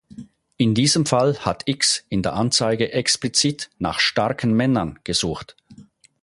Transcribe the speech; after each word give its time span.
In 0.57 0.73
diesem 0.73 1.05
Fall 1.05 1.37
hat 1.45 1.67
X 1.67 2.05
in 2.09 2.23
der 2.23 2.33
Anzeige 2.33 2.91
explizit 2.91 3.69
nach 3.77 3.99
"starken 3.99 4.51
Männern" 4.51 4.97
gesucht. 5.03 5.55